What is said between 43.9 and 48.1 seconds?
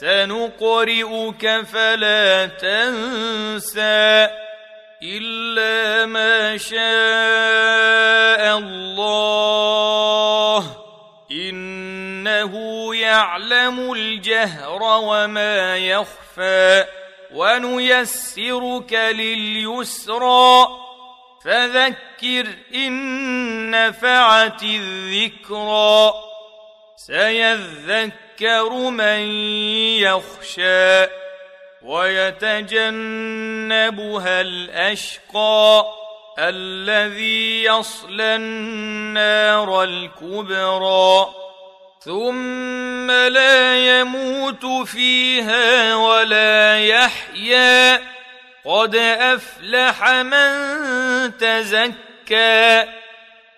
يموت فيها ولا يحيا